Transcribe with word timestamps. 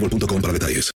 boostmobile.com 0.00 0.40
para 0.40 0.52
detalles. 0.52 0.90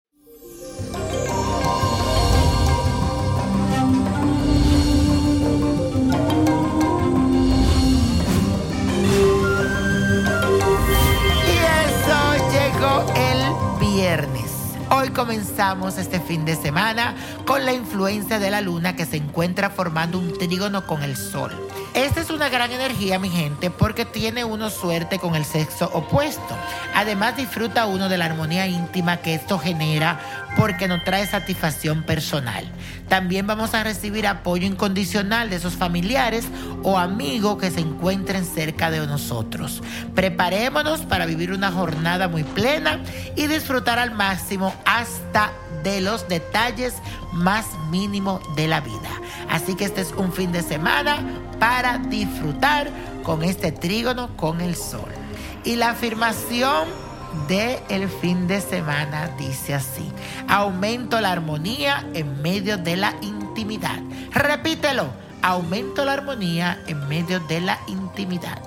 Y 11.47 11.57
eso 11.85 12.33
llegó 12.51 13.05
el 13.15 13.79
viernes. 13.79 14.45
Hoy 14.91 15.09
comenzamos 15.09 15.97
este 15.97 16.19
fin 16.19 16.45
de 16.45 16.55
semana 16.55 17.15
con 17.45 17.63
la 17.65 17.73
influencia 17.73 18.39
de 18.39 18.49
la 18.49 18.61
luna 18.61 18.95
que 18.95 19.05
se 19.05 19.17
encuentra 19.17 19.69
formando 19.69 20.17
un 20.17 20.37
trígono 20.37 20.85
con 20.87 21.03
el 21.03 21.15
sol. 21.15 21.51
Esta 21.93 22.21
es 22.21 22.29
una 22.29 22.49
gran 22.49 22.71
energía, 22.71 23.17
mi 23.17 23.29
gente, 23.29 23.71
porque 23.71 24.05
tiene 24.05 24.43
uno 24.43 24.69
suerte 24.69 25.17
con 25.17 25.35
el 25.35 25.43
sexo 25.43 25.89
opuesto. 25.93 26.55
Además 26.93 27.35
disfruta 27.35 27.87
uno 27.87 28.09
de 28.09 28.17
la 28.17 28.25
armonía 28.25 28.67
íntima 28.67 29.17
que 29.17 29.33
esto 29.33 29.57
genera 29.57 30.19
porque 30.55 30.87
nos 30.87 31.03
trae 31.03 31.25
satisfacción 31.25 32.03
personal. 32.03 32.69
También 33.07 33.47
vamos 33.47 33.73
a 33.73 33.83
recibir 33.83 34.27
apoyo 34.27 34.67
incondicional 34.67 35.49
de 35.49 35.55
esos 35.55 35.73
familiares 35.73 36.45
o 36.83 36.97
amigos 36.97 37.57
que 37.57 37.71
se 37.71 37.79
encuentren 37.79 38.45
cerca 38.45 38.91
de 38.91 39.05
nosotros. 39.07 39.81
Preparémonos 40.15 41.01
para 41.01 41.25
vivir 41.25 41.51
una 41.51 41.71
jornada 41.71 42.27
muy 42.27 42.43
plena 42.43 42.99
y 43.35 43.47
disfrutar 43.47 43.99
al 43.99 44.11
máximo 44.11 44.73
hasta 44.85 45.51
de 45.83 46.01
los 46.01 46.27
detalles 46.27 46.95
más 47.31 47.65
mínimos 47.89 48.41
de 48.55 48.67
la 48.67 48.81
vida. 48.81 49.09
Así 49.49 49.75
que 49.75 49.85
este 49.85 50.01
es 50.01 50.11
un 50.11 50.31
fin 50.33 50.51
de 50.51 50.61
semana 50.61 51.23
para 51.59 51.97
disfrutar 51.97 52.89
con 53.23 53.43
este 53.43 53.71
trígono 53.71 54.35
con 54.37 54.61
el 54.61 54.75
sol. 54.75 55.09
Y 55.63 55.75
la 55.75 55.91
afirmación 55.91 56.87
de 57.47 57.81
el 57.89 58.09
fin 58.09 58.47
de 58.47 58.61
semana 58.61 59.29
dice 59.37 59.73
así: 59.75 60.11
aumento 60.47 61.19
la 61.21 61.31
armonía 61.31 62.05
en 62.13 62.41
medio 62.41 62.77
de 62.77 62.97
la 62.97 63.13
intimidad. 63.21 63.99
Repítelo: 64.31 65.07
aumento 65.41 66.05
la 66.05 66.13
armonía 66.13 66.81
en 66.87 67.07
medio 67.07 67.39
de 67.41 67.61
la 67.61 67.79
intimidad. 67.87 68.61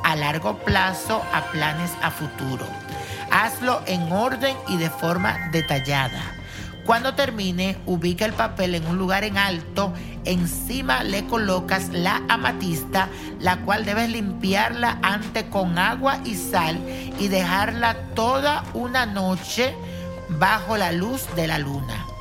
a 0.04 0.16
largo 0.18 0.58
plazo 0.60 1.24
a 1.34 1.44
planes 1.52 1.92
a 2.02 2.12
futuro. 2.12 2.66
Hazlo 3.32 3.82
en 3.88 4.12
orden 4.12 4.56
y 4.68 4.78
de 4.78 4.90
forma 4.90 5.50
detallada. 5.52 6.22
Cuando 6.86 7.16
termine, 7.16 7.78
ubica 7.86 8.26
el 8.26 8.34
papel 8.34 8.76
en 8.76 8.86
un 8.86 8.98
lugar 8.98 9.24
en 9.24 9.38
alto. 9.38 9.94
Encima 10.26 11.04
le 11.04 11.26
colocas 11.26 11.90
la 11.90 12.22
amatista, 12.30 13.08
la 13.40 13.58
cual 13.62 13.86
debes 13.86 14.10
limpiarla 14.10 15.00
antes 15.02 15.46
con 15.46 15.80
agua 15.80 16.20
y 16.26 16.36
sal 16.36 16.78
y 17.18 17.28
dejarla 17.30 17.96
toda 18.14 18.64
una 18.74 19.06
noche 19.08 19.74
bajo 20.38 20.78
la 20.78 20.92
luz 20.92 21.24
de 21.36 21.48
la 21.48 21.58
luna. 21.60 22.15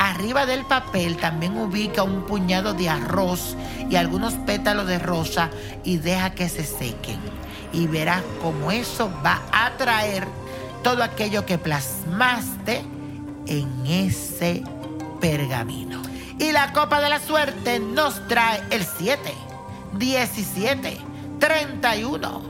Arriba 0.00 0.46
del 0.46 0.64
papel 0.64 1.18
también 1.18 1.58
ubica 1.58 2.02
un 2.04 2.24
puñado 2.24 2.72
de 2.72 2.88
arroz 2.88 3.54
y 3.90 3.96
algunos 3.96 4.32
pétalos 4.32 4.86
de 4.86 4.98
rosa 4.98 5.50
y 5.84 5.98
deja 5.98 6.30
que 6.30 6.48
se 6.48 6.64
sequen. 6.64 7.18
Y 7.74 7.86
verás 7.86 8.22
cómo 8.40 8.70
eso 8.70 9.12
va 9.22 9.42
a 9.52 9.66
atraer 9.66 10.26
todo 10.82 11.02
aquello 11.02 11.44
que 11.44 11.58
plasmaste 11.58 12.82
en 13.46 13.86
ese 13.86 14.62
pergamino. 15.20 16.00
Y 16.38 16.50
la 16.52 16.72
copa 16.72 17.02
de 17.02 17.10
la 17.10 17.20
suerte 17.20 17.78
nos 17.78 18.26
trae 18.26 18.62
el 18.70 18.86
7, 18.86 19.20
17, 19.98 20.96
31. 21.38 22.42